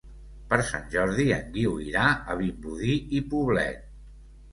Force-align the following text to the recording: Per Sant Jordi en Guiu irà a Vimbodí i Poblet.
Per 0.51 0.57
Sant 0.69 0.85
Jordi 0.93 1.25
en 1.35 1.51
Guiu 1.57 1.75
irà 1.87 2.05
a 2.13 2.37
Vimbodí 2.39 2.95
i 3.19 3.21
Poblet. 3.35 3.93